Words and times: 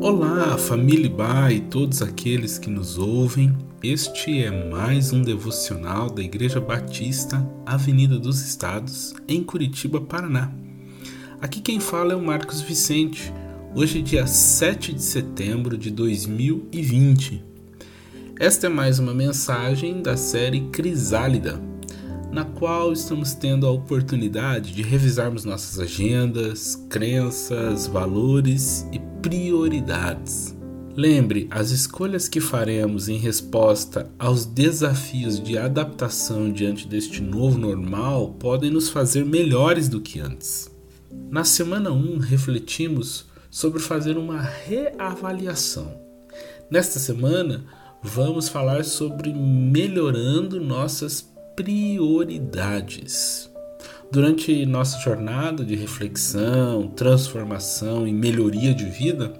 Olá, 0.00 0.56
família 0.56 1.10
Ba 1.10 1.52
e 1.52 1.58
todos 1.58 2.02
aqueles 2.02 2.56
que 2.56 2.70
nos 2.70 2.98
ouvem. 2.98 3.52
Este 3.82 4.44
é 4.44 4.70
mais 4.70 5.12
um 5.12 5.20
devocional 5.20 6.08
da 6.08 6.22
Igreja 6.22 6.60
Batista, 6.60 7.44
Avenida 7.66 8.16
dos 8.16 8.40
Estados, 8.40 9.12
em 9.26 9.42
Curitiba, 9.42 10.00
Paraná. 10.00 10.52
Aqui 11.40 11.60
quem 11.60 11.80
fala 11.80 12.12
é 12.12 12.16
o 12.16 12.24
Marcos 12.24 12.60
Vicente. 12.60 13.32
Hoje, 13.74 14.00
dia 14.00 14.24
7 14.24 14.92
de 14.92 15.02
setembro 15.02 15.76
de 15.76 15.90
2020. 15.90 17.44
Esta 18.38 18.68
é 18.68 18.70
mais 18.70 19.00
uma 19.00 19.12
mensagem 19.12 20.00
da 20.00 20.16
série 20.16 20.60
Crisálida, 20.70 21.60
na 22.30 22.44
qual 22.44 22.92
estamos 22.92 23.32
tendo 23.34 23.66
a 23.66 23.70
oportunidade 23.70 24.72
de 24.72 24.82
revisarmos 24.82 25.44
nossas 25.44 25.78
agendas, 25.80 26.76
crenças, 26.88 27.86
valores 27.86 28.86
e 28.92 28.98
prioridades. 29.22 30.54
Lembre, 30.94 31.46
as 31.50 31.70
escolhas 31.70 32.28
que 32.28 32.40
faremos 32.40 33.08
em 33.08 33.16
resposta 33.16 34.10
aos 34.18 34.44
desafios 34.44 35.40
de 35.40 35.56
adaptação 35.56 36.50
diante 36.52 36.88
deste 36.88 37.22
novo 37.22 37.56
normal 37.56 38.34
podem 38.38 38.70
nos 38.70 38.88
fazer 38.88 39.24
melhores 39.24 39.88
do 39.88 40.00
que 40.00 40.18
antes. 40.18 40.70
Na 41.30 41.44
semana 41.44 41.92
1, 41.92 42.18
refletimos 42.18 43.26
sobre 43.50 43.80
fazer 43.80 44.18
uma 44.18 44.40
reavaliação. 44.40 45.98
Nesta 46.70 46.98
semana, 46.98 47.64
vamos 48.02 48.48
falar 48.48 48.84
sobre 48.84 49.32
melhorando 49.32 50.60
nossas 50.60 51.22
prioridades. 51.58 53.50
Durante 54.12 54.64
nossa 54.64 54.96
jornada 55.00 55.64
de 55.64 55.74
reflexão, 55.74 56.86
transformação 56.86 58.06
e 58.06 58.12
melhoria 58.12 58.72
de 58.72 58.84
vida, 58.84 59.32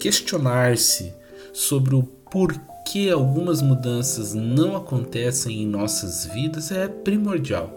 questionar-se 0.00 1.14
sobre 1.52 1.94
o 1.94 2.02
porquê 2.02 3.10
algumas 3.12 3.62
mudanças 3.62 4.34
não 4.34 4.76
acontecem 4.76 5.62
em 5.62 5.66
nossas 5.66 6.26
vidas 6.26 6.72
é 6.72 6.88
primordial. 6.88 7.72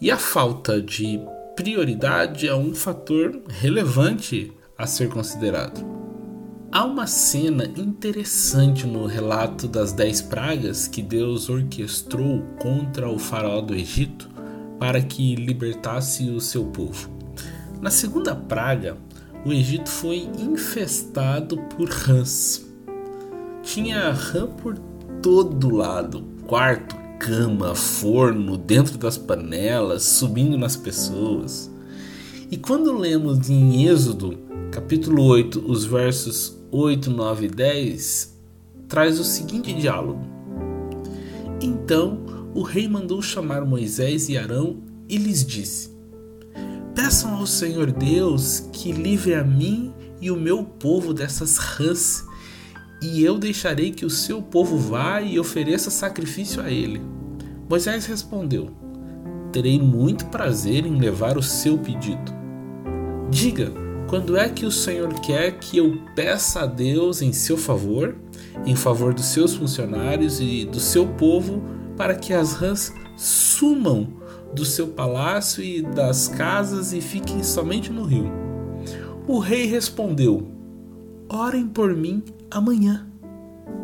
E 0.00 0.10
a 0.10 0.18
falta 0.18 0.82
de 0.82 1.20
prioridade 1.54 2.48
é 2.48 2.54
um 2.54 2.74
fator 2.74 3.40
relevante 3.48 4.50
a 4.76 4.88
ser 4.88 5.08
considerado. 5.08 5.93
Há 6.74 6.84
uma 6.84 7.06
cena 7.06 7.66
interessante 7.76 8.84
no 8.84 9.06
relato 9.06 9.68
das 9.68 9.92
dez 9.92 10.20
pragas 10.20 10.88
que 10.88 11.00
Deus 11.00 11.48
orquestrou 11.48 12.42
contra 12.58 13.08
o 13.08 13.16
faraó 13.16 13.60
do 13.60 13.76
Egito 13.76 14.28
para 14.76 15.00
que 15.00 15.36
libertasse 15.36 16.28
o 16.30 16.40
seu 16.40 16.64
povo. 16.64 17.08
Na 17.80 17.92
segunda 17.92 18.34
praga, 18.34 18.96
o 19.46 19.52
Egito 19.52 19.88
foi 19.88 20.28
infestado 20.36 21.58
por 21.76 21.88
rãs. 21.88 22.66
Tinha 23.62 24.10
rã 24.10 24.48
por 24.48 24.76
todo 25.22 25.70
lado 25.70 26.24
quarto, 26.48 26.96
cama, 27.20 27.76
forno, 27.76 28.56
dentro 28.56 28.98
das 28.98 29.16
panelas, 29.16 30.02
subindo 30.02 30.58
nas 30.58 30.74
pessoas. 30.74 31.70
E 32.50 32.56
quando 32.56 32.98
lemos 32.98 33.48
em 33.48 33.86
Êxodo, 33.86 34.36
capítulo 34.72 35.22
8, 35.22 35.70
os 35.70 35.84
versos 35.84 36.63
8, 36.76 37.08
9 37.08 37.46
e 37.46 37.48
10 37.48 38.36
traz 38.88 39.20
o 39.20 39.24
seguinte 39.24 39.72
diálogo. 39.72 40.20
Então 41.60 42.18
o 42.52 42.62
rei 42.62 42.88
mandou 42.88 43.22
chamar 43.22 43.64
Moisés 43.64 44.28
e 44.28 44.36
Arão 44.36 44.82
e 45.08 45.16
lhes 45.16 45.46
disse: 45.46 45.96
Peçam 46.92 47.36
ao 47.36 47.46
Senhor 47.46 47.92
Deus 47.92 48.68
que 48.72 48.90
livre 48.90 49.34
a 49.34 49.44
mim 49.44 49.94
e 50.20 50.32
o 50.32 50.36
meu 50.36 50.64
povo 50.64 51.14
dessas 51.14 51.58
rãs, 51.58 52.24
e 53.00 53.22
eu 53.22 53.38
deixarei 53.38 53.92
que 53.92 54.04
o 54.04 54.10
seu 54.10 54.42
povo 54.42 54.76
vá 54.76 55.22
e 55.22 55.38
ofereça 55.38 55.92
sacrifício 55.92 56.60
a 56.60 56.72
ele. 56.72 57.00
Moisés 57.70 58.04
respondeu: 58.06 58.68
Terei 59.52 59.80
muito 59.80 60.26
prazer 60.26 60.84
em 60.84 60.98
levar 60.98 61.38
o 61.38 61.42
seu 61.42 61.78
pedido. 61.78 62.32
Diga, 63.30 63.83
quando 64.14 64.36
é 64.36 64.48
que 64.48 64.64
o 64.64 64.70
Senhor 64.70 65.12
quer 65.14 65.58
que 65.58 65.76
eu 65.76 65.98
peça 66.14 66.60
a 66.60 66.66
Deus 66.66 67.20
em 67.20 67.32
seu 67.32 67.58
favor, 67.58 68.14
em 68.64 68.76
favor 68.76 69.12
dos 69.12 69.24
seus 69.24 69.54
funcionários 69.54 70.38
e 70.38 70.64
do 70.64 70.78
seu 70.78 71.04
povo, 71.04 71.60
para 71.96 72.14
que 72.14 72.32
as 72.32 72.52
rãs 72.52 72.94
sumam 73.16 74.06
do 74.54 74.64
seu 74.64 74.86
palácio 74.86 75.64
e 75.64 75.82
das 75.82 76.28
casas 76.28 76.92
e 76.92 77.00
fiquem 77.00 77.42
somente 77.42 77.90
no 77.90 78.04
rio? 78.04 78.30
O 79.26 79.40
rei 79.40 79.66
respondeu: 79.66 80.46
Orem 81.28 81.66
por 81.66 81.92
mim 81.92 82.22
amanhã. 82.48 83.08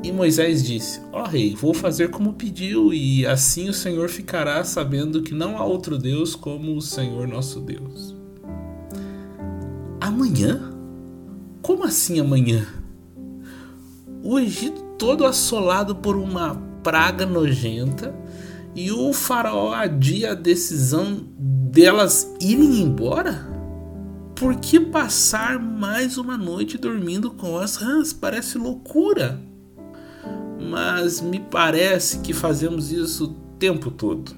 E 0.01 0.13
Moisés 0.13 0.63
disse: 0.63 1.01
Ó 1.13 1.23
oh, 1.23 1.27
rei, 1.27 1.57
vou 1.57 1.75
fazer 1.75 2.09
como 2.09 2.35
pediu, 2.35 2.95
e 2.95 3.27
assim 3.27 3.69
o 3.69 3.75
Senhor 3.75 4.09
ficará 4.09 4.63
sabendo 4.63 5.25
que 5.25 5.35
não 5.35 5.59
há 5.59 5.65
outro 5.65 5.99
Deus 5.99 6.37
como 6.37 6.77
o 6.77 6.81
Senhor 6.81 7.27
nosso 7.27 7.59
Deus. 7.59 8.20
Amanhã? 10.11 10.61
Como 11.63 11.85
assim 11.85 12.19
amanhã? 12.19 12.67
O 14.25 14.41
Egito 14.41 14.83
todo 14.99 15.25
assolado 15.25 15.95
por 15.95 16.17
uma 16.17 16.57
praga 16.83 17.25
nojenta 17.25 18.13
e 18.75 18.91
o 18.91 19.13
faraó 19.13 19.73
adia 19.73 20.33
a 20.33 20.35
decisão 20.35 21.29
delas 21.39 22.35
irem 22.41 22.81
embora? 22.81 23.49
Por 24.35 24.57
que 24.57 24.81
passar 24.81 25.61
mais 25.61 26.19
uma 26.19 26.37
noite 26.37 26.77
dormindo 26.77 27.31
com 27.31 27.57
as 27.57 27.77
rãs? 27.77 28.13
Parece 28.13 28.59
loucura. 28.59 29.41
Mas 30.61 31.21
me 31.21 31.39
parece 31.39 32.19
que 32.19 32.33
fazemos 32.33 32.91
isso 32.91 33.27
o 33.27 33.35
tempo 33.61 33.93
todo. 33.93 34.33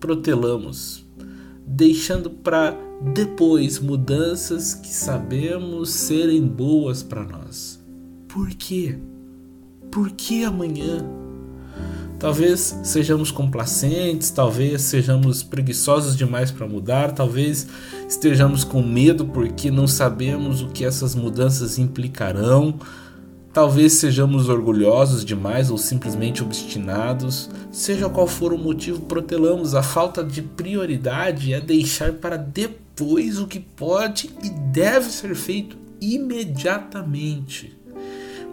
Protelamos, 0.00 1.06
deixando 1.66 2.30
para 2.30 2.76
depois 3.14 3.78
mudanças 3.78 4.74
que 4.74 4.88
sabemos 4.88 5.90
serem 5.90 6.46
boas 6.46 7.02
para 7.02 7.24
nós. 7.24 7.82
Por 8.28 8.50
quê? 8.50 8.98
Por 9.90 10.10
que 10.12 10.44
amanhã? 10.44 11.04
Talvez 12.18 12.78
sejamos 12.84 13.32
complacentes, 13.32 14.30
talvez 14.30 14.82
sejamos 14.82 15.42
preguiçosos 15.42 16.16
demais 16.16 16.52
para 16.52 16.68
mudar, 16.68 17.10
talvez 17.12 17.66
estejamos 18.08 18.62
com 18.62 18.80
medo 18.80 19.24
porque 19.26 19.72
não 19.72 19.88
sabemos 19.88 20.62
o 20.62 20.68
que 20.68 20.84
essas 20.84 21.16
mudanças 21.16 21.80
implicarão, 21.80 22.78
Talvez 23.52 23.92
sejamos 23.92 24.48
orgulhosos 24.48 25.22
demais 25.22 25.70
ou 25.70 25.76
simplesmente 25.76 26.42
obstinados. 26.42 27.50
Seja 27.70 28.08
qual 28.08 28.26
for 28.26 28.50
o 28.50 28.58
motivo, 28.58 29.00
protelamos. 29.02 29.74
A 29.74 29.82
falta 29.82 30.24
de 30.24 30.40
prioridade 30.40 31.52
é 31.52 31.60
deixar 31.60 32.14
para 32.14 32.38
depois 32.38 33.38
o 33.38 33.46
que 33.46 33.60
pode 33.60 34.30
e 34.42 34.48
deve 34.48 35.10
ser 35.10 35.34
feito 35.34 35.76
imediatamente. 36.00 37.78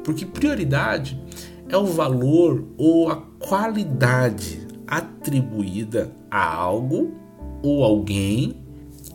Porque 0.03 0.25
prioridade 0.25 1.17
é 1.69 1.77
o 1.77 1.85
valor 1.85 2.65
ou 2.77 3.09
a 3.09 3.15
qualidade 3.39 4.67
atribuída 4.85 6.11
a 6.29 6.53
algo 6.53 7.13
ou 7.63 7.85
alguém 7.85 8.57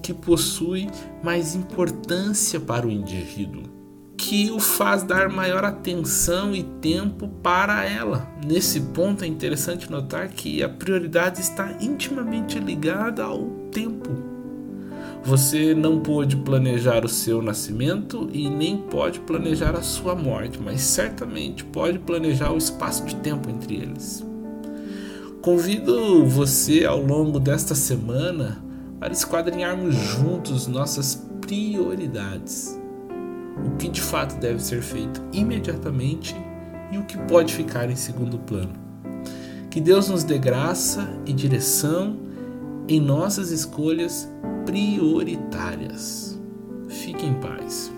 que 0.02 0.14
possui 0.14 0.88
mais 1.22 1.54
importância 1.54 2.58
para 2.58 2.86
o 2.86 2.90
indivíduo 2.90 3.83
que 4.26 4.50
o 4.50 4.58
faz 4.58 5.02
dar 5.02 5.28
maior 5.28 5.66
atenção 5.66 6.54
e 6.54 6.62
tempo 6.62 7.28
para 7.42 7.84
ela. 7.84 8.26
Nesse 8.42 8.80
ponto 8.80 9.22
é 9.22 9.26
interessante 9.26 9.90
notar 9.90 10.28
que 10.28 10.62
a 10.62 10.68
prioridade 10.68 11.42
está 11.42 11.76
intimamente 11.78 12.58
ligada 12.58 13.22
ao 13.22 13.44
tempo. 13.70 14.08
Você 15.22 15.74
não 15.74 16.00
pôde 16.00 16.38
planejar 16.38 17.04
o 17.04 17.08
seu 17.08 17.42
nascimento 17.42 18.31
e 18.32 18.49
nem 18.49 18.78
pode 18.78 19.20
planejar 19.20 19.76
a 19.76 19.82
sua 19.82 20.14
morte, 20.14 20.58
mas 20.58 20.81
certamente 20.81 21.62
pode 21.62 21.99
planejar 21.99 22.50
o 22.50 22.58
espaço 22.58 23.04
de 23.04 23.16
tempo 23.16 23.50
entre 23.50 23.75
eles. 23.75 24.25
Convido 25.43 26.25
você 26.25 26.87
ao 26.87 27.02
longo 27.02 27.38
desta 27.38 27.75
semana 27.75 28.64
para 28.99 29.12
esquadrinharmos 29.12 29.94
juntos 29.94 30.66
nossas 30.66 31.14
prioridades 31.43 32.82
o 33.64 33.76
que 33.76 33.88
de 33.88 34.00
fato 34.00 34.37
deve 34.38 34.62
ser 34.62 34.82
feito 34.82 35.22
imediatamente 35.32 36.37
e 36.93 36.99
o 36.99 37.05
que 37.05 37.16
pode 37.16 37.55
ficar 37.55 37.90
em 37.90 37.96
segundo 37.96 38.38
plano. 38.38 38.72
Que 39.70 39.81
Deus 39.81 40.08
nos 40.08 40.22
dê 40.22 40.38
graça 40.38 41.08
e 41.26 41.32
direção 41.32 42.16
em 42.87 43.00
nossas 43.00 43.50
escolhas 43.50 44.28
prioritárias. 44.64 46.38
Fique 46.88 47.26
em 47.26 47.34
paz. 47.34 47.90